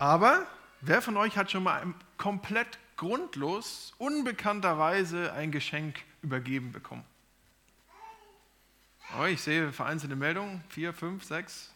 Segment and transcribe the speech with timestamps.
[0.00, 0.46] Aber
[0.80, 1.82] wer von euch hat schon mal
[2.16, 7.04] komplett grundlos, unbekannterweise ein Geschenk übergeben bekommen?
[9.20, 11.70] Oh, ich sehe vereinzelte Meldungen, vier, fünf, sechs.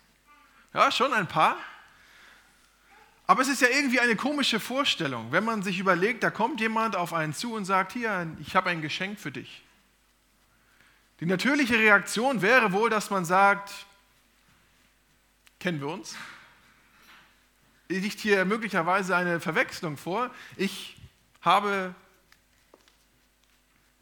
[0.73, 1.59] Ja, schon ein paar.
[3.27, 6.97] Aber es ist ja irgendwie eine komische Vorstellung, wenn man sich überlegt, da kommt jemand
[6.97, 9.63] auf einen zu und sagt, hier, ich habe ein Geschenk für dich.
[11.21, 13.71] Die natürliche Reaktion wäre wohl, dass man sagt,
[15.61, 16.17] kennen wir uns?
[17.89, 20.31] Liegt hier möglicherweise eine Verwechslung vor?
[20.57, 20.97] Ich
[21.43, 21.95] habe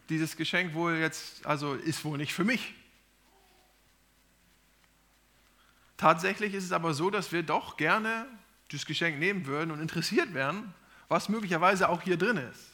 [0.09, 2.75] dieses Geschenk wohl jetzt, also ist wohl nicht für mich.
[5.97, 8.27] Tatsächlich ist es aber so, dass wir doch gerne
[8.71, 10.75] das Geschenk nehmen würden und interessiert wären,
[11.09, 12.71] was möglicherweise auch hier drin ist.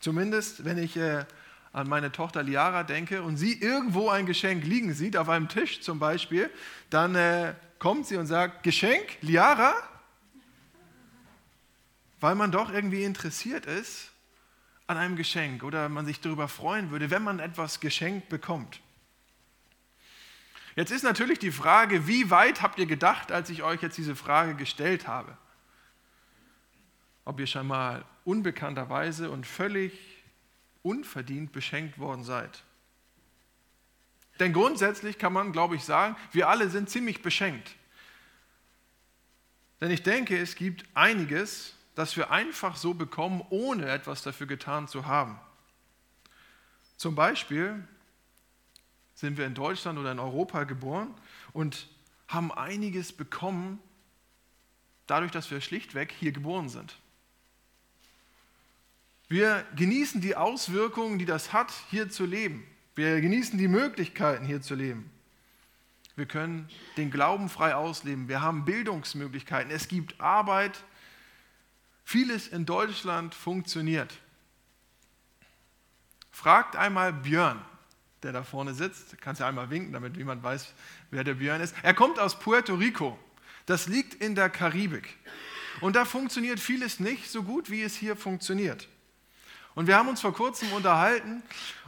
[0.00, 1.24] Zumindest, wenn ich äh,
[1.72, 5.80] an meine Tochter Liara denke und sie irgendwo ein Geschenk liegen sieht, auf einem Tisch
[5.80, 6.50] zum Beispiel,
[6.90, 9.74] dann äh, kommt sie und sagt, Geschenk, Liara?
[12.22, 14.12] Weil man doch irgendwie interessiert ist
[14.86, 18.80] an einem Geschenk oder man sich darüber freuen würde, wenn man etwas geschenkt bekommt.
[20.76, 24.14] Jetzt ist natürlich die Frage, wie weit habt ihr gedacht, als ich euch jetzt diese
[24.14, 25.36] Frage gestellt habe?
[27.24, 29.92] Ob ihr schon mal unbekannterweise und völlig
[30.84, 32.62] unverdient beschenkt worden seid.
[34.38, 37.74] Denn grundsätzlich kann man, glaube ich, sagen, wir alle sind ziemlich beschenkt.
[39.80, 44.88] Denn ich denke, es gibt einiges, das wir einfach so bekommen, ohne etwas dafür getan
[44.88, 45.38] zu haben.
[46.96, 47.86] Zum Beispiel
[49.14, 51.14] sind wir in Deutschland oder in Europa geboren
[51.52, 51.88] und
[52.28, 53.78] haben einiges bekommen,
[55.06, 56.96] dadurch, dass wir schlichtweg hier geboren sind.
[59.28, 62.66] Wir genießen die Auswirkungen, die das hat, hier zu leben.
[62.94, 65.10] Wir genießen die Möglichkeiten, hier zu leben.
[66.16, 68.28] Wir können den Glauben frei ausleben.
[68.28, 69.70] Wir haben Bildungsmöglichkeiten.
[69.70, 70.84] Es gibt Arbeit.
[72.04, 74.12] Vieles in Deutschland funktioniert.
[76.30, 77.64] Fragt einmal Björn
[78.22, 79.20] der da vorne sitzt.
[79.20, 80.72] Kannst ja einmal winken, damit niemand weiß,
[81.10, 81.74] wer der Björn ist.
[81.82, 83.18] Er kommt aus Puerto Rico.
[83.66, 85.16] Das liegt in der Karibik.
[85.80, 88.88] Und da funktioniert vieles nicht so gut, wie es hier funktioniert.
[89.74, 91.42] Und wir haben uns vor kurzem unterhalten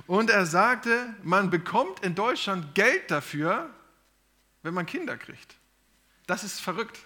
[0.07, 3.69] und er sagte, man bekommt in Deutschland Geld dafür,
[4.63, 5.57] wenn man Kinder kriegt.
[6.27, 6.99] Das ist verrückt.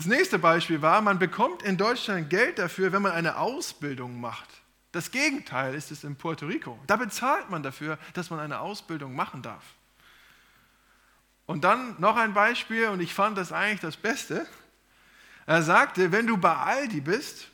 [0.00, 4.48] Das nächste Beispiel war, man bekommt in Deutschland Geld dafür, wenn man eine Ausbildung macht.
[4.92, 6.78] Das Gegenteil ist es in Puerto Rico.
[6.86, 9.62] Da bezahlt man dafür, dass man eine Ausbildung machen darf.
[11.44, 14.46] Und dann noch ein Beispiel, und ich fand das eigentlich das Beste.
[15.44, 17.48] Er sagte, wenn du bei Aldi bist,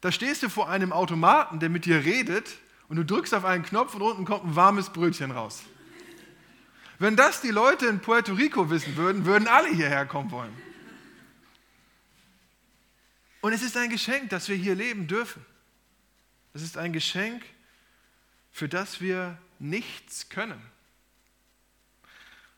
[0.00, 2.48] da stehst du vor einem Automaten, der mit dir redet,
[2.88, 5.64] und du drückst auf einen Knopf und unten kommt ein warmes Brötchen raus.
[6.98, 10.67] Wenn das die Leute in Puerto Rico wissen würden, würden alle hierher kommen wollen.
[13.40, 15.44] Und es ist ein Geschenk, dass wir hier leben dürfen.
[16.54, 17.44] Es ist ein Geschenk,
[18.50, 20.60] für das wir nichts können.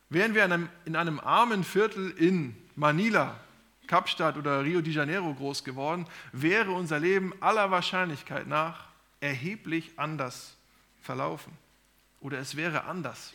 [0.09, 3.39] Wären wir in einem, in einem armen Viertel in Manila,
[3.87, 8.87] Kapstadt oder Rio de Janeiro groß geworden, wäre unser Leben aller Wahrscheinlichkeit nach
[9.21, 10.57] erheblich anders
[11.01, 11.53] verlaufen.
[12.21, 13.33] Oder es wäre anders.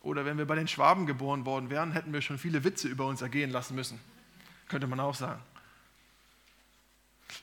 [0.00, 3.06] Oder wenn wir bei den Schwaben geboren worden wären, hätten wir schon viele Witze über
[3.06, 4.00] uns ergehen lassen müssen.
[4.68, 5.42] Könnte man auch sagen.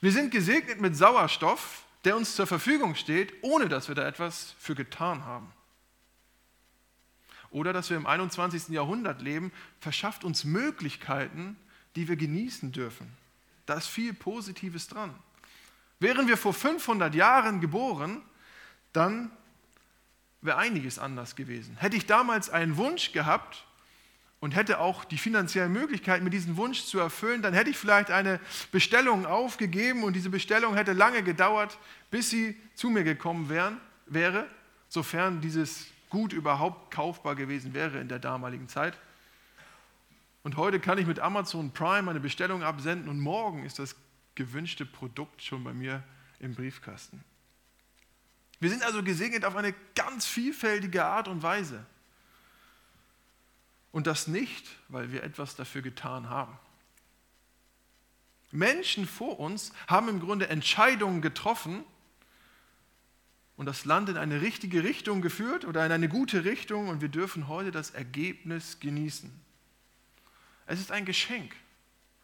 [0.01, 4.55] Wir sind gesegnet mit Sauerstoff, der uns zur Verfügung steht, ohne dass wir da etwas
[4.59, 5.51] für getan haben.
[7.49, 8.69] Oder dass wir im 21.
[8.69, 11.57] Jahrhundert leben, verschafft uns Möglichkeiten,
[11.95, 13.07] die wir genießen dürfen.
[13.65, 15.15] Da ist viel Positives dran.
[15.99, 18.21] Wären wir vor 500 Jahren geboren,
[18.93, 19.31] dann
[20.41, 21.77] wäre einiges anders gewesen.
[21.77, 23.65] Hätte ich damals einen Wunsch gehabt,
[24.45, 28.11] und hätte auch die finanziellen Möglichkeiten, mir diesen Wunsch zu erfüllen, dann hätte ich vielleicht
[28.11, 28.39] eine
[28.71, 31.79] Bestellung aufgegeben und diese Bestellung hätte lange gedauert,
[32.11, 34.47] bis sie zu mir gekommen wären, wäre,
[34.87, 38.95] sofern dieses Gut überhaupt kaufbar gewesen wäre in der damaligen Zeit.
[40.43, 43.95] Und heute kann ich mit Amazon Prime eine Bestellung absenden und morgen ist das
[44.35, 46.03] gewünschte Produkt schon bei mir
[46.37, 47.23] im Briefkasten.
[48.59, 51.83] Wir sind also gesegnet auf eine ganz vielfältige Art und Weise.
[53.95, 56.59] Und das nicht, weil wir etwas dafür getan haben.
[58.51, 61.81] Menschen vor uns haben im Grunde Entscheidungen getroffen
[63.55, 67.07] und das Land in eine richtige Richtung geführt oder in eine gute Richtung und wir
[67.07, 69.31] dürfen heute das Ergebnis genießen.
[70.65, 71.55] Es ist ein Geschenk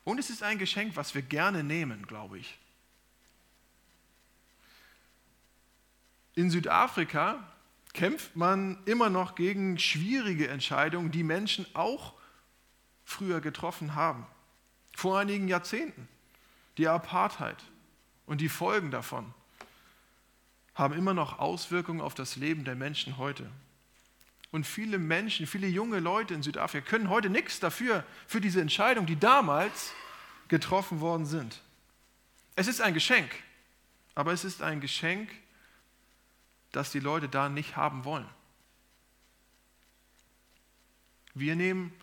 [0.03, 2.59] und es ist ein Geschenk, was wir gerne nehmen, glaube ich.
[6.35, 7.50] In Südafrika
[7.93, 12.13] kämpft man immer noch gegen schwierige Entscheidungen, die Menschen auch
[13.03, 14.25] früher getroffen haben.
[14.95, 16.07] Vor einigen Jahrzehnten.
[16.77, 17.57] Die Apartheid
[18.25, 19.33] und die Folgen davon
[20.73, 23.49] haben immer noch Auswirkungen auf das Leben der Menschen heute.
[24.51, 29.05] Und viele Menschen, viele junge Leute in Südafrika können heute nichts dafür, für diese Entscheidung,
[29.05, 29.93] die damals
[30.47, 31.61] getroffen worden sind.
[32.55, 33.31] Es ist ein Geschenk,
[34.15, 35.29] aber es ist ein Geschenk,
[36.71, 38.27] das die Leute da nicht haben wollen.
[41.33, 41.93] Wir nehmen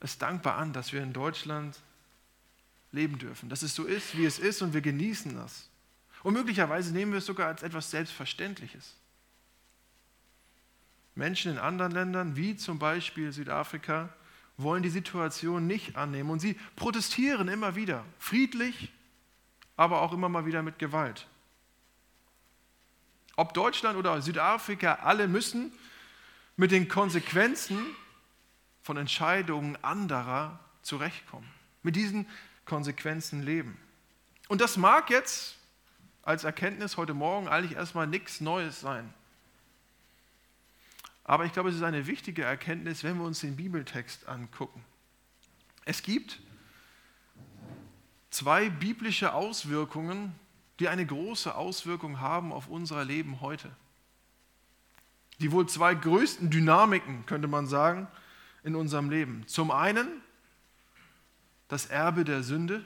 [0.00, 1.80] es dankbar an, dass wir in Deutschland
[2.92, 5.68] leben dürfen, dass es so ist, wie es ist und wir genießen das.
[6.22, 8.96] Und möglicherweise nehmen wir es sogar als etwas Selbstverständliches.
[11.14, 14.08] Menschen in anderen Ländern, wie zum Beispiel Südafrika,
[14.56, 18.92] wollen die Situation nicht annehmen und sie protestieren immer wieder, friedlich,
[19.76, 21.26] aber auch immer mal wieder mit Gewalt.
[23.38, 25.72] Ob Deutschland oder Südafrika, alle müssen
[26.56, 27.78] mit den Konsequenzen
[28.82, 31.48] von Entscheidungen anderer zurechtkommen.
[31.84, 32.26] Mit diesen
[32.64, 33.78] Konsequenzen leben.
[34.48, 35.56] Und das mag jetzt
[36.22, 39.14] als Erkenntnis heute Morgen eigentlich erstmal nichts Neues sein.
[41.22, 44.84] Aber ich glaube, es ist eine wichtige Erkenntnis, wenn wir uns den Bibeltext angucken.
[45.84, 46.40] Es gibt
[48.30, 50.34] zwei biblische Auswirkungen,
[50.78, 53.70] die eine große Auswirkung haben auf unser Leben heute.
[55.40, 58.08] Die wohl zwei größten Dynamiken, könnte man sagen,
[58.64, 59.46] in unserem Leben.
[59.46, 60.08] Zum einen
[61.68, 62.84] das Erbe der Sünde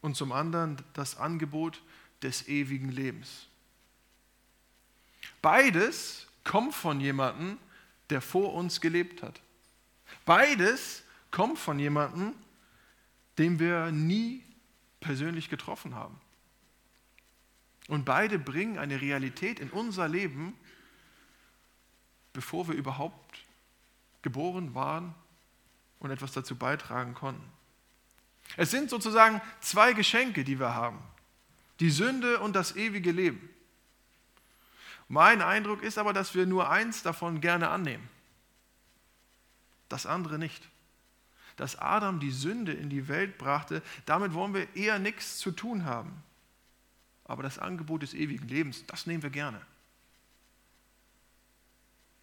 [0.00, 1.82] und zum anderen das Angebot
[2.22, 3.46] des ewigen Lebens.
[5.42, 7.58] Beides kommt von jemandem,
[8.10, 9.40] der vor uns gelebt hat.
[10.24, 12.32] Beides kommt von jemandem,
[13.38, 14.42] den wir nie
[15.00, 16.18] persönlich getroffen haben.
[17.88, 20.54] Und beide bringen eine Realität in unser Leben,
[22.32, 23.38] bevor wir überhaupt
[24.22, 25.14] geboren waren
[26.00, 27.44] und etwas dazu beitragen konnten.
[28.56, 30.98] Es sind sozusagen zwei Geschenke, die wir haben.
[31.80, 33.48] Die Sünde und das ewige Leben.
[35.08, 38.08] Mein Eindruck ist aber, dass wir nur eins davon gerne annehmen.
[39.88, 40.68] Das andere nicht
[41.56, 45.84] dass Adam die Sünde in die Welt brachte, damit wollen wir eher nichts zu tun
[45.84, 46.22] haben.
[47.26, 49.60] Aber das Angebot des ewigen Lebens, das nehmen wir gerne.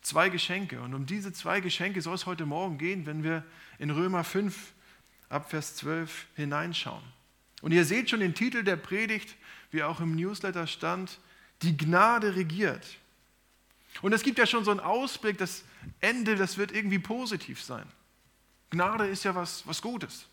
[0.02, 0.82] Zwei Geschenke.
[0.82, 3.44] Und um diese zwei Geschenke soll es heute Morgen gehen, wenn wir
[3.80, 4.74] in Römer 5
[5.30, 7.04] ab Vers 12 hineinschauen.
[7.62, 9.36] Und ihr seht schon den Titel der Predigt,
[9.72, 11.20] wie auch im Newsletter stand,
[11.62, 12.98] die Gnade regiert.
[14.02, 15.64] Und es gibt ja schon so einen Ausblick, das
[16.00, 17.86] Ende, das wird irgendwie positiv sein.
[18.70, 20.26] Gnade ist ja was, was Gutes.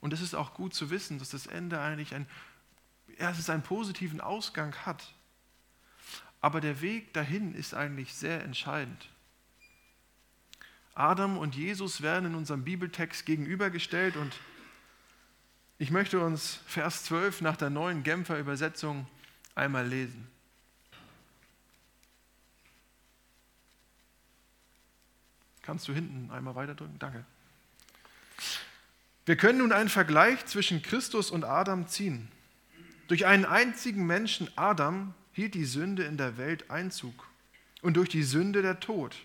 [0.00, 2.26] Und es ist auch gut zu wissen, dass das Ende eigentlich ein,
[3.18, 5.12] es einen positiven Ausgang hat.
[6.40, 9.08] Aber der Weg dahin ist eigentlich sehr entscheidend.
[10.94, 14.34] Adam und Jesus werden in unserem Bibeltext gegenübergestellt und
[15.78, 19.06] ich möchte uns Vers 12 nach der neuen Genfer Übersetzung
[19.54, 20.26] einmal lesen.
[25.60, 26.98] Kannst du hinten einmal weiterdrücken?
[26.98, 27.24] Danke.
[29.26, 32.30] Wir können nun einen Vergleich zwischen Christus und Adam ziehen.
[33.08, 37.28] Durch einen einzigen Menschen, Adam, hielt die Sünde in der Welt Einzug
[37.82, 39.16] und durch die Sünde der Tod.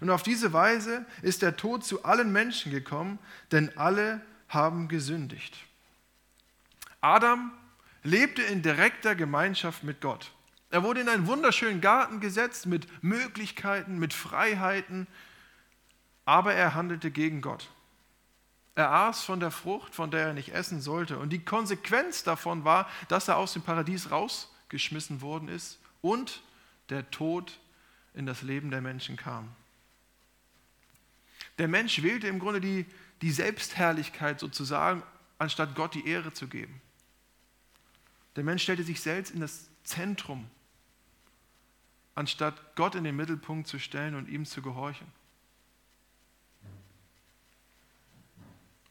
[0.00, 3.18] Und auf diese Weise ist der Tod zu allen Menschen gekommen,
[3.50, 5.56] denn alle haben gesündigt.
[7.00, 7.52] Adam
[8.02, 10.32] lebte in direkter Gemeinschaft mit Gott.
[10.70, 15.06] Er wurde in einen wunderschönen Garten gesetzt mit Möglichkeiten, mit Freiheiten,
[16.24, 17.68] aber er handelte gegen Gott.
[18.74, 21.18] Er aß von der Frucht, von der er nicht essen sollte.
[21.18, 26.42] Und die Konsequenz davon war, dass er aus dem Paradies rausgeschmissen worden ist und
[26.88, 27.58] der Tod
[28.14, 29.54] in das Leben der Menschen kam.
[31.58, 32.86] Der Mensch wählte im Grunde die,
[33.20, 35.02] die Selbstherrlichkeit sozusagen,
[35.38, 36.80] anstatt Gott die Ehre zu geben.
[38.36, 40.48] Der Mensch stellte sich selbst in das Zentrum,
[42.14, 45.06] anstatt Gott in den Mittelpunkt zu stellen und ihm zu gehorchen.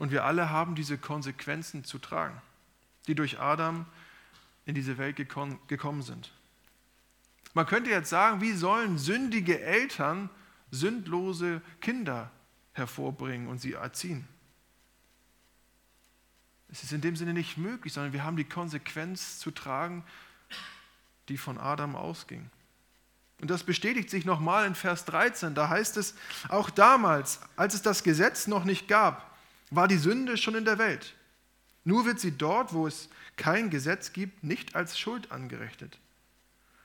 [0.01, 2.41] Und wir alle haben diese Konsequenzen zu tragen,
[3.05, 3.85] die durch Adam
[4.65, 6.31] in diese Welt gekommen sind.
[7.53, 10.31] Man könnte jetzt sagen, wie sollen sündige Eltern
[10.71, 12.31] sündlose Kinder
[12.73, 14.27] hervorbringen und sie erziehen?
[16.69, 20.03] Es ist in dem Sinne nicht möglich, sondern wir haben die Konsequenz zu tragen,
[21.29, 22.49] die von Adam ausging.
[23.39, 25.53] Und das bestätigt sich nochmal in Vers 13.
[25.53, 26.15] Da heißt es,
[26.49, 29.30] auch damals, als es das Gesetz noch nicht gab,
[29.71, 31.15] war die Sünde schon in der Welt.
[31.83, 35.97] Nur wird sie dort, wo es kein Gesetz gibt, nicht als Schuld angerechnet.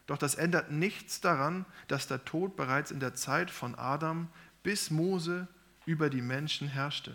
[0.07, 4.29] Doch das ändert nichts daran, dass der Tod bereits in der Zeit von Adam
[4.63, 5.49] bis Mose
[5.85, 7.15] über die Menschen herrschte.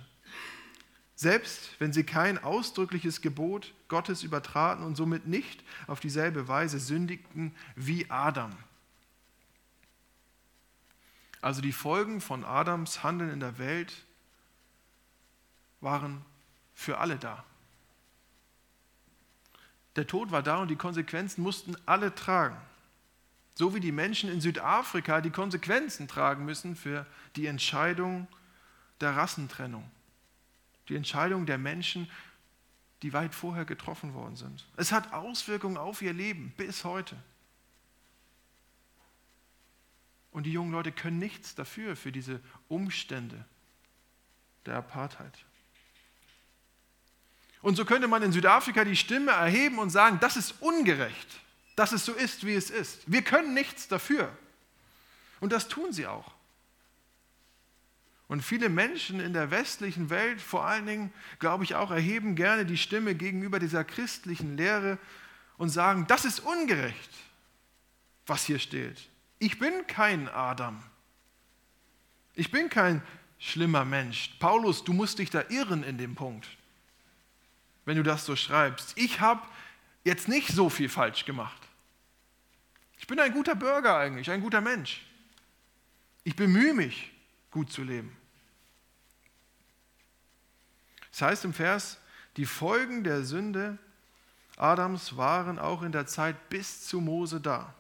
[1.16, 7.56] Selbst wenn sie kein ausdrückliches Gebot Gottes übertraten und somit nicht auf dieselbe Weise sündigten
[7.76, 8.52] wie Adam.
[11.42, 13.94] Also die Folgen von Adams Handeln in der Welt
[15.82, 16.24] waren
[16.74, 17.44] für alle da.
[19.96, 22.58] Der Tod war da und die Konsequenzen mussten alle tragen.
[23.56, 28.28] So wie die Menschen in Südafrika die Konsequenzen tragen müssen für die Entscheidung
[29.02, 29.90] der Rassentrennung.
[30.88, 32.10] Die Entscheidung der Menschen,
[33.02, 34.66] die weit vorher getroffen worden sind.
[34.78, 37.18] Es hat Auswirkungen auf ihr Leben bis heute.
[40.32, 43.46] Und die jungen Leute können nichts dafür, für diese Umstände
[44.66, 45.46] der Apartheid.
[47.62, 51.28] Und so könnte man in Südafrika die Stimme erheben und sagen, das ist ungerecht,
[51.76, 53.02] dass es so ist, wie es ist.
[53.06, 54.32] Wir können nichts dafür.
[55.40, 56.32] Und das tun sie auch.
[58.28, 62.66] Und viele Menschen in der westlichen Welt, vor allen Dingen, glaube ich auch, erheben gerne
[62.66, 64.98] die Stimme gegenüber dieser christlichen Lehre
[65.58, 67.12] und sagen, das ist ungerecht,
[68.26, 69.10] was hier steht.
[69.38, 70.82] Ich bin kein Adam.
[72.34, 73.04] Ich bin kein
[73.38, 74.32] schlimmer Mensch.
[74.40, 76.48] Paulus, du musst dich da irren in dem Punkt
[77.86, 78.98] wenn du das so schreibst.
[78.98, 79.42] Ich habe
[80.04, 81.62] jetzt nicht so viel falsch gemacht.
[82.98, 85.06] Ich bin ein guter Bürger eigentlich, ein guter Mensch.
[86.24, 87.12] Ich bemühe mich,
[87.50, 88.16] gut zu leben.
[91.12, 92.00] Das heißt im Vers,
[92.38, 93.78] die Folgen der Sünde
[94.58, 97.74] Adams waren auch in der Zeit bis zu Mose da.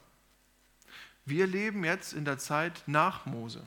[1.25, 3.63] Wir leben jetzt in der Zeit nach Mose.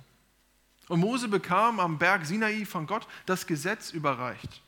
[0.89, 4.61] Und Mose bekam am Berg Sinai von Gott das Gesetz überreicht.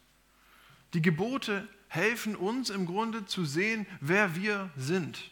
[0.94, 5.30] Die Gebote helfen uns im Grunde zu sehen, wer wir sind.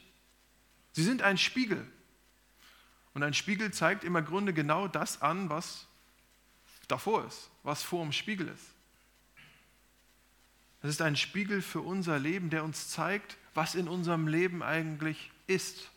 [0.93, 1.87] Sie sind ein Spiegel.
[3.15, 5.87] Und ein Spiegel zeigt im Grunde genau das an, was
[6.89, 8.75] davor ist, was vor dem Spiegel ist.
[10.83, 15.31] Es ist ein Spiegel für unser Leben, der uns zeigt, was in unserem Leben eigentlich
[15.47, 15.91] ist.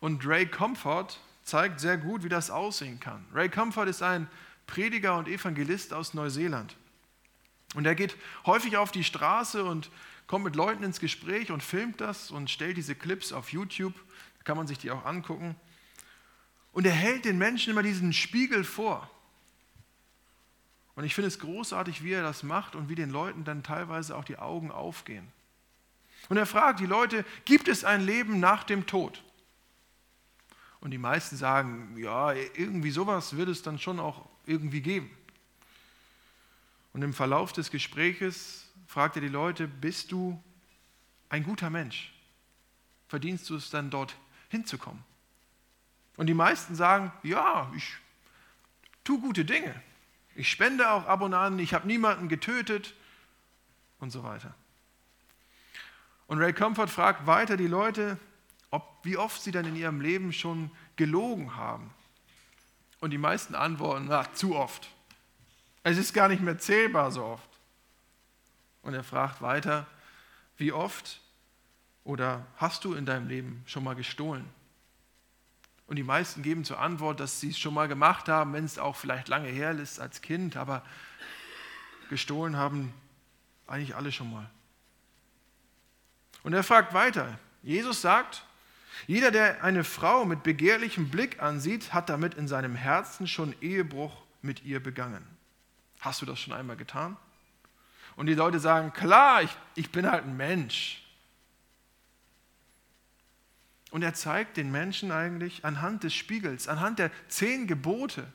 [0.00, 3.24] Und Ray Comfort zeigt sehr gut, wie das aussehen kann.
[3.32, 4.28] Ray Comfort ist ein
[4.66, 6.76] Prediger und Evangelist aus Neuseeland.
[7.74, 9.90] Und er geht häufig auf die Straße und
[10.26, 13.94] kommt mit Leuten ins Gespräch und filmt das und stellt diese Clips auf YouTube.
[14.38, 15.56] Da kann man sich die auch angucken.
[16.72, 19.10] Und er hält den Menschen immer diesen Spiegel vor.
[20.94, 24.16] Und ich finde es großartig, wie er das macht und wie den Leuten dann teilweise
[24.16, 25.30] auch die Augen aufgehen.
[26.28, 29.22] Und er fragt die Leute, gibt es ein Leben nach dem Tod?
[30.80, 35.10] Und die meisten sagen, ja, irgendwie sowas wird es dann schon auch irgendwie geben.
[36.96, 40.42] Und im Verlauf des Gespräches fragt er die Leute, bist du
[41.28, 42.10] ein guter Mensch?
[43.06, 44.16] Verdienst du es dann dort
[44.48, 45.04] hinzukommen?
[46.16, 47.96] Und die meisten sagen, ja, ich
[49.04, 49.78] tue gute Dinge.
[50.36, 52.94] Ich spende auch ab und an, ich habe niemanden getötet
[53.98, 54.54] und so weiter.
[56.28, 58.16] Und Ray Comfort fragt weiter die Leute,
[58.70, 61.92] ob, wie oft sie dann in ihrem Leben schon gelogen haben.
[63.00, 64.95] Und die meisten antworten, na, zu oft.
[65.88, 67.48] Es ist gar nicht mehr zählbar so oft.
[68.82, 69.86] Und er fragt weiter,
[70.56, 71.20] wie oft
[72.02, 74.44] oder hast du in deinem Leben schon mal gestohlen?
[75.86, 78.80] Und die meisten geben zur Antwort, dass sie es schon mal gemacht haben, wenn es
[78.80, 80.82] auch vielleicht lange her ist als Kind, aber
[82.10, 82.92] gestohlen haben
[83.68, 84.50] eigentlich alle schon mal.
[86.42, 87.38] Und er fragt weiter.
[87.62, 88.44] Jesus sagt,
[89.06, 94.24] jeder, der eine Frau mit begehrlichem Blick ansieht, hat damit in seinem Herzen schon Ehebruch
[94.42, 95.35] mit ihr begangen.
[96.00, 97.16] Hast du das schon einmal getan?
[98.16, 101.02] Und die Leute sagen, klar, ich, ich bin halt ein Mensch.
[103.90, 108.26] Und er zeigt den Menschen eigentlich anhand des Spiegels, anhand der zehn Gebote,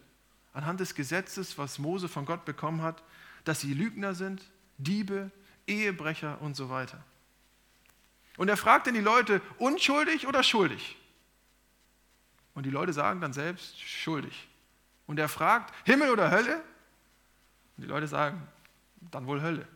[0.54, 3.04] anhand des Gesetzes, was Mose von Gott bekommen hat,
[3.44, 4.44] dass sie Lügner sind,
[4.78, 5.32] Diebe,
[5.68, 7.04] Ehebrecher und so weiter.
[8.38, 10.98] Und er fragt dann die Leute, unschuldig oder schuldig?
[12.54, 14.48] Und die Leute sagen dann selbst, schuldig.
[15.06, 16.64] Und er fragt, Himmel oder Hölle?
[17.78, 18.48] Und die Leute sagen,
[19.12, 19.68] dann wohl Hölle.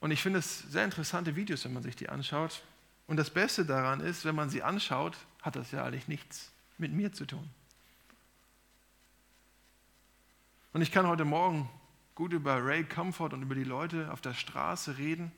[0.00, 2.62] Und ich finde es sehr interessante Videos, wenn man sich die anschaut.
[3.06, 6.92] Und das Beste daran ist, wenn man sie anschaut, hat das ja eigentlich nichts mit
[6.92, 7.48] mir zu tun.
[10.72, 11.68] Und ich kann heute Morgen
[12.14, 15.30] gut über Ray Comfort und über die Leute auf der Straße reden.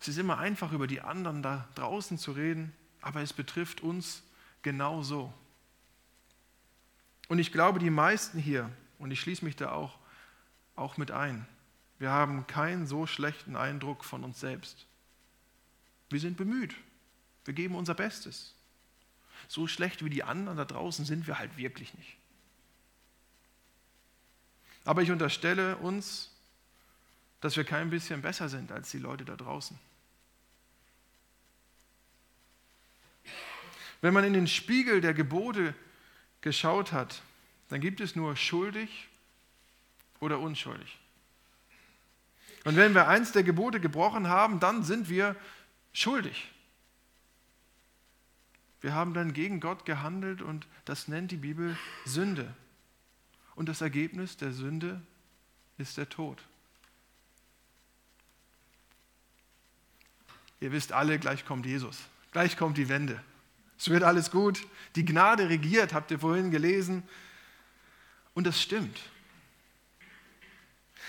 [0.00, 4.22] Es ist immer einfach, über die anderen da draußen zu reden, aber es betrifft uns
[4.62, 5.32] genauso.
[7.28, 9.98] Und ich glaube, die meisten hier, und ich schließe mich da auch,
[10.74, 11.46] auch mit ein,
[11.98, 14.86] wir haben keinen so schlechten Eindruck von uns selbst.
[16.10, 16.74] Wir sind bemüht.
[17.44, 18.52] Wir geben unser Bestes.
[19.48, 22.16] so schlecht wie die anderen da draußen sind wir halt wirklich nicht.
[24.84, 26.30] Aber ich unterstelle uns,
[27.40, 29.78] dass wir kein bisschen besser sind als die Leute da draußen.
[34.00, 35.74] Wenn man in den Spiegel der Gebote
[36.46, 37.22] geschaut hat,
[37.70, 39.08] dann gibt es nur schuldig
[40.20, 40.96] oder unschuldig.
[42.62, 45.34] Und wenn wir eins der Gebote gebrochen haben, dann sind wir
[45.92, 46.48] schuldig.
[48.80, 52.54] Wir haben dann gegen Gott gehandelt und das nennt die Bibel Sünde.
[53.56, 55.02] Und das Ergebnis der Sünde
[55.78, 56.40] ist der Tod.
[60.60, 61.98] Ihr wisst alle, gleich kommt Jesus,
[62.30, 63.20] gleich kommt die Wende.
[63.78, 64.66] Es wird alles gut.
[64.94, 67.02] Die Gnade regiert, habt ihr vorhin gelesen.
[68.34, 69.00] Und das stimmt.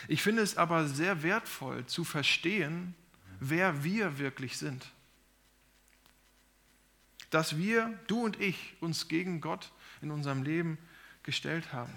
[0.07, 2.95] Ich finde es aber sehr wertvoll zu verstehen,
[3.39, 4.91] wer wir wirklich sind.
[7.29, 9.71] Dass wir, du und ich, uns gegen Gott
[10.01, 10.77] in unserem Leben
[11.23, 11.93] gestellt haben.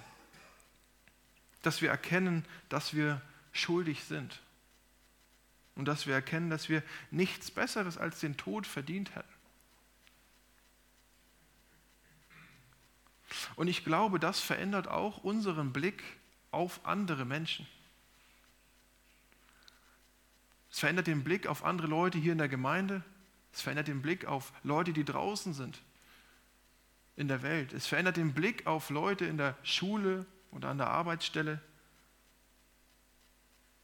[1.62, 3.21] Dass wir erkennen, dass wir
[3.53, 4.41] schuldig sind.
[5.77, 9.40] Und dass wir erkennen, dass wir nichts Besseres als den Tod verdient hätten.
[13.57, 16.03] Und ich glaube, das verändert auch unseren Blick
[16.51, 17.67] auf andere Menschen.
[20.71, 23.03] Es verändert den Blick auf andere Leute hier in der Gemeinde.
[23.53, 25.81] Es verändert den Blick auf Leute, die draußen sind
[27.17, 27.73] in der Welt.
[27.73, 31.61] Es verändert den Blick auf Leute in der Schule oder an der Arbeitsstelle.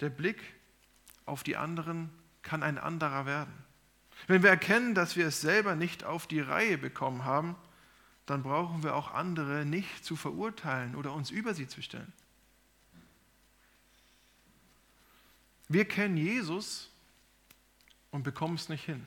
[0.01, 0.43] Der Blick
[1.25, 2.11] auf die anderen
[2.43, 3.53] kann ein anderer werden.
[4.27, 7.57] Wenn wir erkennen, dass wir es selber nicht auf die Reihe bekommen haben,
[8.27, 12.13] dann brauchen wir auch andere nicht zu verurteilen oder uns über sie zu stellen.
[15.69, 16.91] Wir kennen Jesus
[18.11, 19.07] und bekommen es nicht hin.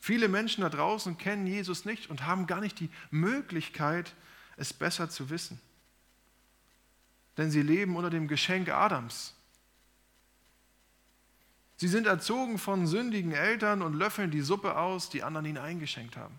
[0.00, 4.14] Viele Menschen da draußen kennen Jesus nicht und haben gar nicht die Möglichkeit,
[4.56, 5.60] es besser zu wissen.
[7.36, 9.34] Denn sie leben unter dem Geschenk Adams.
[11.76, 16.16] Sie sind erzogen von sündigen Eltern und löffeln die Suppe aus, die anderen ihnen eingeschenkt
[16.16, 16.38] haben.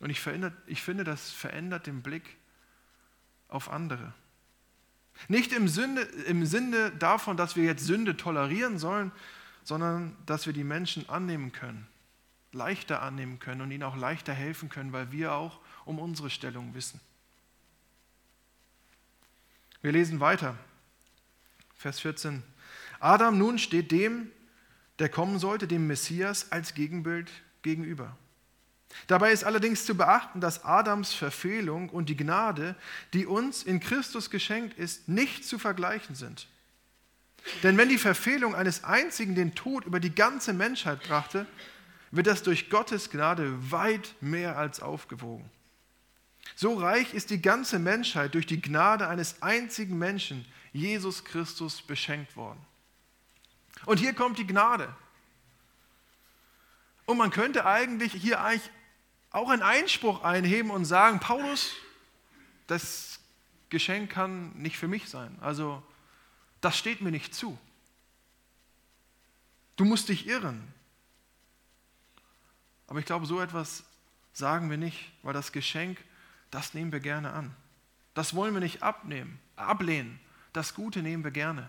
[0.00, 0.24] Und ich,
[0.66, 2.36] ich finde, das verändert den Blick
[3.48, 4.12] auf andere.
[5.26, 9.10] Nicht im, Sünde, im Sinne davon, dass wir jetzt Sünde tolerieren sollen,
[9.64, 11.88] sondern dass wir die Menschen annehmen können,
[12.52, 16.74] leichter annehmen können und ihnen auch leichter helfen können, weil wir auch um unsere Stellung
[16.74, 17.00] wissen.
[19.82, 20.56] Wir lesen weiter,
[21.74, 22.42] Vers 14.
[23.00, 24.30] Adam nun steht dem,
[24.98, 27.30] der kommen sollte, dem Messias als Gegenbild
[27.62, 28.16] gegenüber.
[29.06, 32.74] Dabei ist allerdings zu beachten, dass Adams Verfehlung und die Gnade,
[33.12, 36.48] die uns in Christus geschenkt ist, nicht zu vergleichen sind.
[37.62, 41.46] Denn wenn die Verfehlung eines einzigen den Tod über die ganze Menschheit brachte,
[42.10, 45.48] wird das durch Gottes Gnade weit mehr als aufgewogen.
[46.56, 52.36] So reich ist die ganze Menschheit durch die Gnade eines einzigen Menschen, Jesus Christus, beschenkt
[52.36, 52.60] worden.
[53.84, 54.94] Und hier kommt die Gnade.
[57.04, 58.70] Und man könnte eigentlich hier eigentlich
[59.30, 61.72] auch einen Einspruch einheben und sagen, Paulus,
[62.66, 63.20] das
[63.68, 65.36] Geschenk kann nicht für mich sein.
[65.40, 65.82] Also
[66.60, 67.58] das steht mir nicht zu.
[69.76, 70.72] Du musst dich irren.
[72.86, 73.84] Aber ich glaube, so etwas
[74.32, 76.02] sagen wir nicht, weil das Geschenk,
[76.50, 77.54] das nehmen wir gerne an.
[78.14, 80.18] Das wollen wir nicht abnehmen, ablehnen.
[80.52, 81.68] Das Gute nehmen wir gerne.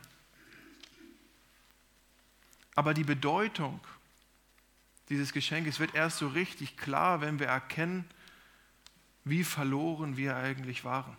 [2.75, 3.81] Aber die Bedeutung
[5.09, 8.05] dieses Geschenkes wird erst so richtig klar, wenn wir erkennen,
[9.23, 11.15] wie verloren wir eigentlich waren.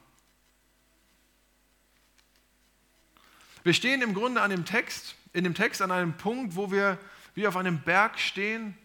[3.63, 6.99] Wir stehen im Grunde an dem Text, in dem Text an einem Punkt, wo wir
[7.35, 8.77] wie auf einem Berg stehen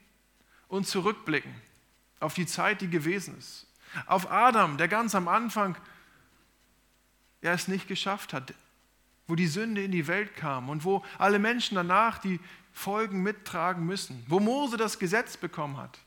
[0.68, 1.54] und zurückblicken
[2.20, 3.68] auf die Zeit, die gewesen ist.
[4.08, 5.78] Auf Adam, der ganz am Anfang
[7.42, 8.54] er es nicht geschafft hat,
[9.28, 12.40] wo die Sünde in die Welt kam und wo alle Menschen danach die
[12.76, 15.98] Folgen mittragen müssen, wo Mose das Gesetz bekommen hat.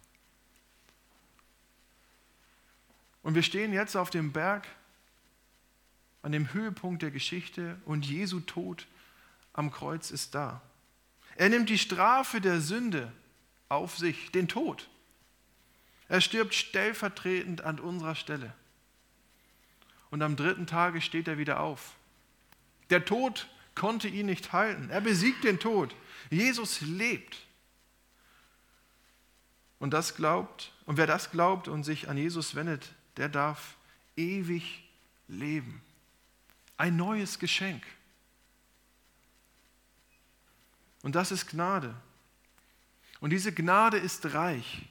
[3.23, 4.69] Und wir stehen jetzt auf dem Berg,
[6.23, 8.87] an dem Höhepunkt der Geschichte und Jesu Tod
[9.55, 10.61] am Kreuz ist da.
[11.37, 13.11] Er nimmt die Strafe der Sünde
[13.71, 14.89] auf sich, den Tod.
[16.09, 18.53] Er stirbt stellvertretend an unserer Stelle.
[20.11, 21.95] Und am dritten Tage steht er wieder auf.
[22.91, 24.91] Der Tod konnte ihn nicht halten.
[24.91, 25.95] Er besiegt den Tod.
[26.29, 27.38] Jesus lebt.
[29.79, 33.77] Und das glaubt, und wer das glaubt und sich an Jesus wendet, der darf
[34.17, 34.85] ewig
[35.29, 35.81] leben.
[36.77, 37.83] Ein neues Geschenk.
[41.03, 41.95] Und das ist Gnade.
[43.21, 44.83] Und diese Gnade ist reich.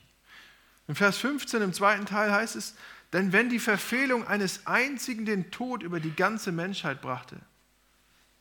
[0.87, 2.75] In Vers 15 im zweiten Teil heißt es,
[3.13, 7.37] denn wenn die Verfehlung eines einzigen den Tod über die ganze Menschheit brachte,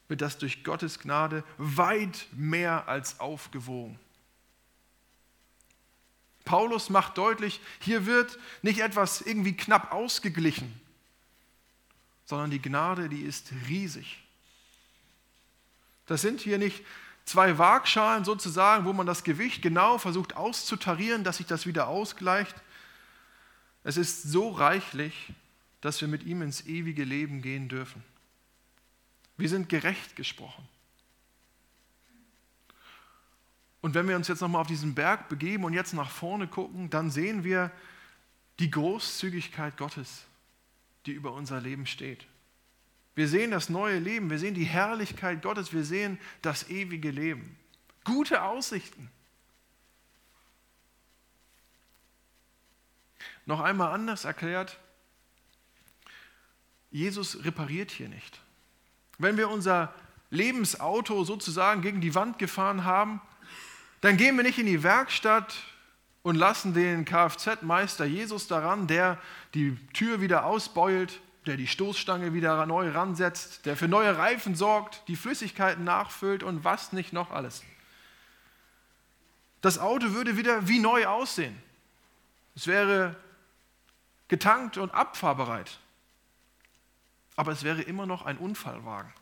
[0.08, 3.98] wird das durch Gottes Gnade weit mehr als aufgewogen.
[6.44, 10.80] Paulus macht deutlich, hier wird nicht etwas irgendwie knapp ausgeglichen,
[12.24, 14.22] sondern die Gnade, die ist riesig.
[16.06, 16.84] Das sind hier nicht
[17.24, 22.54] zwei Waagschalen sozusagen, wo man das Gewicht genau versucht auszutarieren, dass sich das wieder ausgleicht.
[23.82, 25.32] Es ist so reichlich,
[25.80, 28.02] dass wir mit ihm ins ewige Leben gehen dürfen.
[29.36, 30.66] Wir sind gerecht gesprochen.
[33.80, 36.90] Und wenn wir uns jetzt nochmal auf diesen Berg begeben und jetzt nach vorne gucken,
[36.90, 37.70] dann sehen wir
[38.58, 40.24] die Großzügigkeit Gottes,
[41.04, 42.26] die über unser Leben steht.
[43.14, 47.56] Wir sehen das neue Leben, wir sehen die Herrlichkeit Gottes, wir sehen das ewige Leben.
[48.04, 49.10] Gute Aussichten.
[53.46, 54.78] Noch einmal anders erklärt,
[56.90, 58.40] Jesus repariert hier nicht.
[59.18, 59.92] Wenn wir unser
[60.30, 63.20] Lebensauto sozusagen gegen die Wand gefahren haben,
[64.00, 65.54] dann gehen wir nicht in die Werkstatt
[66.22, 69.18] und lassen den Kfz-Meister Jesus daran, der
[69.54, 75.02] die Tür wieder ausbeult, der die Stoßstange wieder neu ransetzt, der für neue Reifen sorgt,
[75.08, 77.62] die Flüssigkeiten nachfüllt und was nicht noch alles.
[79.60, 81.56] Das Auto würde wieder wie neu aussehen.
[82.54, 83.16] Es wäre
[84.28, 85.78] getankt und abfahrbereit.
[87.36, 89.12] Aber es wäre immer noch ein Unfallwagen.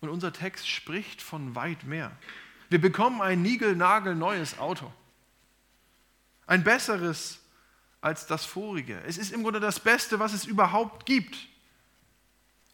[0.00, 2.12] Und unser Text spricht von weit mehr.
[2.68, 4.92] Wir bekommen ein niegelnagelneues Auto.
[6.46, 7.40] Ein besseres
[8.00, 9.00] als das vorige.
[9.06, 11.36] Es ist im Grunde das Beste, was es überhaupt gibt.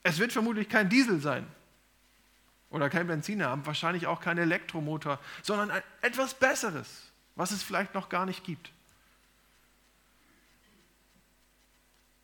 [0.03, 1.47] Es wird vermutlich kein Diesel sein
[2.71, 8.27] oder kein Benziner, wahrscheinlich auch kein Elektromotor, sondern etwas Besseres, was es vielleicht noch gar
[8.27, 8.73] nicht gibt.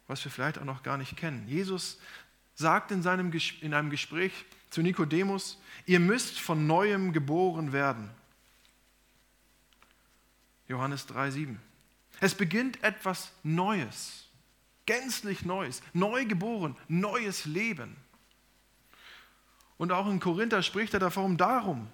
[0.08, 1.46] Was wir vielleicht auch noch gar nicht kennen.
[1.46, 1.98] Jesus
[2.54, 4.32] sagt in, seinem, in einem Gespräch
[4.70, 8.10] zu Nikodemus, ihr müsst von neuem geboren werden.
[10.66, 11.56] Johannes 3,7.
[12.20, 14.26] Es beginnt etwas Neues,
[14.86, 17.96] gänzlich Neues, neu geboren, neues Leben.
[19.76, 21.88] Und auch in Korinther spricht er davon darum.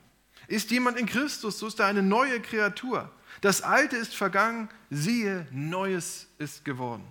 [0.48, 3.11] Ist jemand in Christus, so ist er eine neue Kreatur.
[3.40, 7.07] Das Alte ist vergangen, siehe, Neues ist geworden.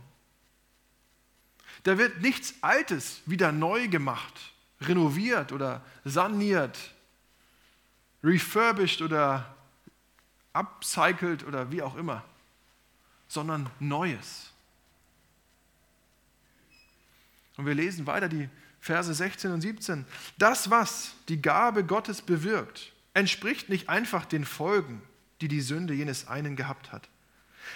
[1.84, 6.78] Da wird nichts Altes wieder neu gemacht, renoviert oder saniert,
[8.24, 9.54] refurbished oder
[10.54, 12.24] upcycled oder wie auch immer,
[13.28, 14.52] sondern Neues.
[17.58, 20.06] Und wir lesen weiter die Verse 16 und 17.
[20.38, 25.02] Das, was die Gabe Gottes bewirkt, entspricht nicht einfach den Folgen,
[25.42, 27.08] die die Sünde jenes einen gehabt hat.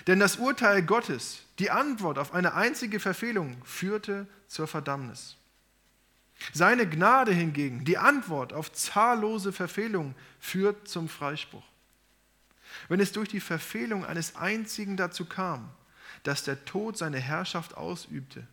[0.06, 5.38] Denn das Urteil Gottes, die Antwort auf eine einzige Verfehlung, führte zur Verdammnis.
[6.54, 11.64] Seine Gnade hingegen, die Antwort auf zahllose Verfehlungen, führt zum Freispruch.
[12.90, 15.70] Wenn es durch die Verfehlung eines einzigen dazu kam,
[16.24, 18.46] dass der Tod seine Herrschaft ausübte,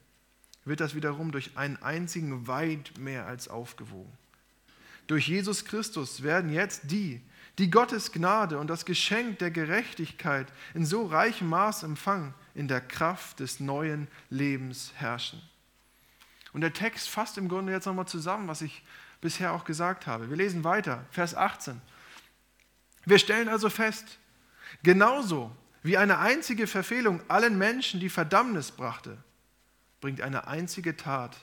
[0.64, 4.12] wird das wiederum durch einen einzigen weit mehr als aufgewogen.
[5.06, 7.20] Durch Jesus Christus werden jetzt die,
[7.58, 12.80] die Gottes Gnade und das Geschenk der Gerechtigkeit in so reichem Maß empfangen, in der
[12.80, 15.40] Kraft des neuen Lebens herrschen.
[16.52, 18.82] Und der Text fasst im Grunde jetzt nochmal zusammen, was ich
[19.20, 20.30] bisher auch gesagt habe.
[20.30, 21.80] Wir lesen weiter, Vers 18.
[23.04, 24.18] Wir stellen also fest,
[24.82, 25.50] genauso
[25.82, 29.18] wie eine einzige Verfehlung allen Menschen die Verdammnis brachte,
[30.00, 31.36] bringt eine einzige Tat,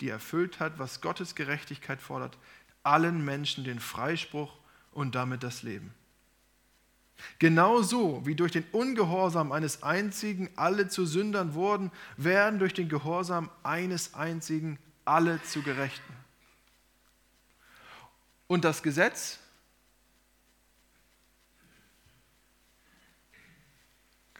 [0.00, 2.38] die erfüllt hat, was Gottes Gerechtigkeit fordert,
[2.82, 4.56] allen Menschen den Freispruch
[4.92, 5.92] und damit das Leben.
[7.38, 13.50] Genauso wie durch den Ungehorsam eines einzigen alle zu Sündern wurden, werden durch den Gehorsam
[13.62, 16.12] eines einzigen alle zu Gerechten.
[18.48, 19.38] Und das Gesetz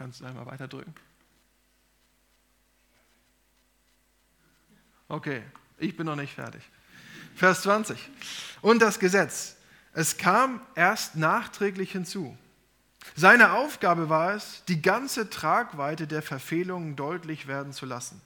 [0.02, 0.92] Kannst du einmal weiter drücken?
[5.06, 5.44] Okay,
[5.78, 6.60] ich bin noch nicht fertig.
[7.36, 8.10] Vers 20.
[8.62, 9.54] Und das Gesetz,
[9.92, 12.36] es kam erst nachträglich hinzu.
[13.14, 18.20] Seine Aufgabe war es, die ganze Tragweite der Verfehlungen deutlich werden zu lassen.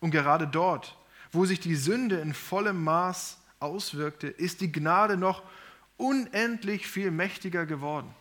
[0.00, 0.96] Und gerade dort,
[1.32, 5.42] wo sich die Sünde in vollem Maß auswirkte, ist die Gnade noch
[5.96, 8.14] unendlich viel mächtiger geworden.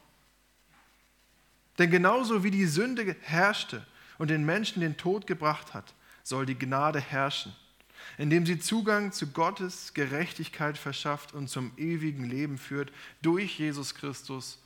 [1.79, 3.85] Denn genauso wie die Sünde herrschte
[4.17, 7.55] und den Menschen den Tod gebracht hat, soll die Gnade herrschen,
[8.17, 14.61] indem sie Zugang zu Gottes Gerechtigkeit verschafft und zum ewigen Leben führt durch Jesus Christus,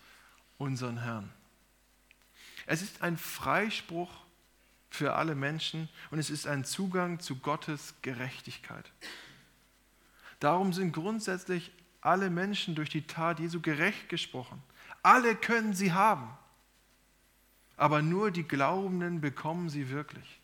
[0.58, 1.30] unseren Herrn.
[2.66, 4.12] Es ist ein Freispruch
[4.90, 8.92] für alle Menschen und es ist ein Zugang zu Gottes Gerechtigkeit.
[10.40, 11.72] Darum sind grundsätzlich
[12.02, 14.62] alle Menschen durch die Tat Jesu gerecht gesprochen.
[15.02, 16.30] Alle können sie haben,
[17.76, 20.37] aber nur die Glaubenden bekommen sie wirklich.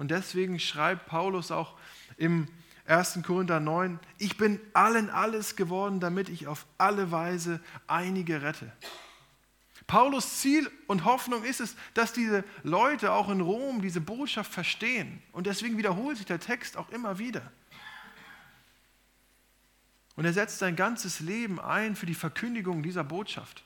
[0.00, 1.76] Und deswegen schreibt Paulus auch
[2.16, 2.48] im
[2.86, 3.18] 1.
[3.22, 8.72] Korinther 9, ich bin allen alles geworden, damit ich auf alle Weise einige rette.
[9.86, 15.22] Paulus Ziel und Hoffnung ist es, dass diese Leute auch in Rom diese Botschaft verstehen.
[15.32, 17.52] Und deswegen wiederholt sich der Text auch immer wieder.
[20.16, 23.64] Und er setzt sein ganzes Leben ein für die Verkündigung dieser Botschaft.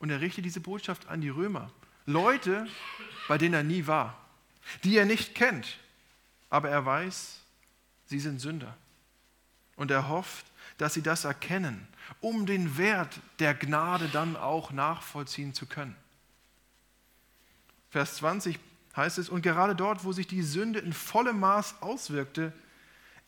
[0.00, 1.72] Und er richtet diese Botschaft an die Römer.
[2.10, 2.66] Leute,
[3.28, 4.18] bei denen er nie war,
[4.84, 5.78] die er nicht kennt,
[6.48, 7.40] aber er weiß,
[8.06, 8.76] sie sind Sünder.
[9.76, 10.46] Und er hofft,
[10.78, 11.86] dass sie das erkennen,
[12.20, 15.96] um den Wert der Gnade dann auch nachvollziehen zu können.
[17.90, 18.58] Vers 20
[18.96, 22.52] heißt es, und gerade dort, wo sich die Sünde in vollem Maß auswirkte,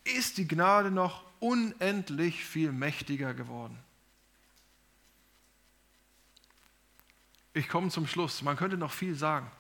[0.05, 3.79] ist die Gnade noch unendlich viel mächtiger geworden.
[7.55, 8.43] Ich komme zum Schluss.
[8.43, 9.51] Man könnte noch viel sagen.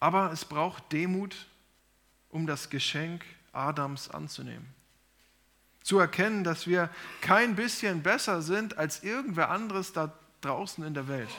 [0.00, 1.46] Aber es braucht Demut,
[2.30, 4.72] um das Geschenk Adams anzunehmen
[5.82, 6.90] zu erkennen, dass wir
[7.20, 11.30] kein bisschen besser sind als irgendwer anderes da draußen in der Welt.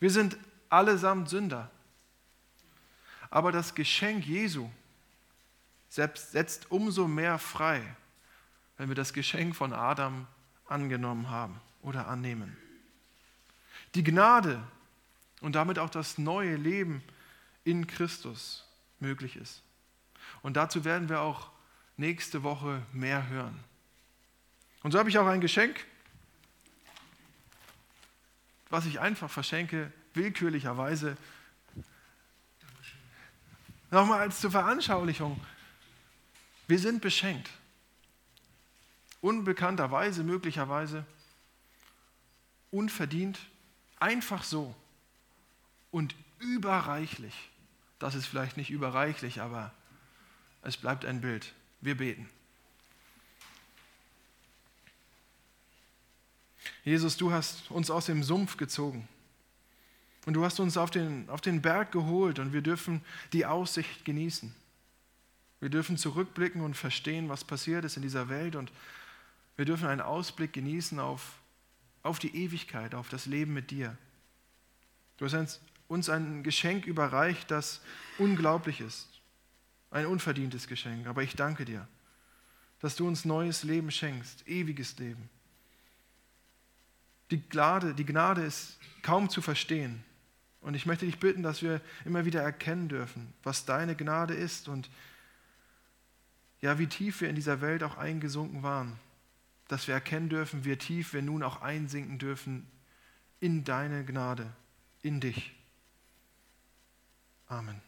[0.00, 0.36] Wir sind
[0.68, 1.70] allesamt Sünder.
[3.30, 4.68] Aber das Geschenk Jesu
[5.88, 7.82] setzt umso mehr frei,
[8.76, 10.26] wenn wir das Geschenk von Adam
[10.66, 12.56] angenommen haben oder annehmen.
[13.94, 14.62] Die Gnade
[15.40, 17.02] und damit auch das neue Leben
[17.64, 18.64] in Christus
[19.00, 19.62] möglich ist.
[20.42, 21.50] Und dazu werden wir auch
[21.96, 23.58] nächste Woche mehr hören.
[24.82, 25.84] Und so habe ich auch ein Geschenk,
[28.70, 31.16] was ich einfach verschenke, willkürlicherweise.
[33.90, 35.38] Nochmal als zur Veranschaulichung.
[36.66, 37.50] Wir sind beschenkt.
[39.20, 41.04] Unbekannterweise, möglicherweise,
[42.70, 43.38] unverdient,
[44.02, 44.74] einfach so
[45.92, 47.34] und überreichlich.
[48.00, 49.72] Das ist vielleicht nicht überreichlich, aber
[50.62, 51.52] es bleibt ein Bild.
[51.80, 52.28] Wir beten.
[56.84, 59.06] Jesus, du hast uns aus dem Sumpf gezogen.
[60.26, 64.04] Und du hast uns auf den, auf den Berg geholt und wir dürfen die Aussicht
[64.04, 64.52] genießen.
[65.60, 68.72] Wir dürfen zurückblicken und verstehen, was passiert ist in dieser Welt und
[69.56, 71.38] wir dürfen einen Ausblick genießen auf,
[72.02, 73.96] auf die Ewigkeit, auf das Leben mit dir.
[75.18, 77.80] Du hast uns ein Geschenk überreicht, das
[78.18, 79.08] unglaublich ist.
[79.90, 81.06] Ein unverdientes Geschenk.
[81.06, 81.86] Aber ich danke dir,
[82.80, 85.28] dass du uns neues Leben schenkst, ewiges Leben.
[87.30, 90.02] Die Gnade, die Gnade ist kaum zu verstehen.
[90.60, 94.68] Und ich möchte dich bitten, dass wir immer wieder erkennen dürfen, was deine Gnade ist
[94.68, 94.90] und
[96.60, 98.98] ja, wie tief wir in dieser Welt auch eingesunken waren.
[99.72, 102.66] Dass wir erkennen dürfen, wie tief wir nun auch einsinken dürfen
[103.40, 104.52] in deine Gnade,
[105.00, 105.50] in dich.
[107.46, 107.80] Amen.